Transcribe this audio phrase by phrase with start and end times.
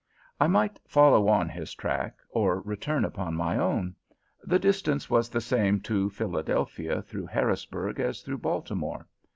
[0.39, 3.93] I might follow on his track or return upon my own;
[4.43, 9.05] the distance was the same to Philadelphia through Harrisburg as through Baltimore.